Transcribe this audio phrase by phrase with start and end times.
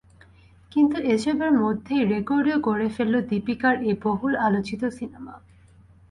[0.71, 5.33] কিন্তু এসবের মধ্যেই রেকর্ডও গড়ে ফেলল দীপিকার এই বহুল আলোচিত সিনেমা।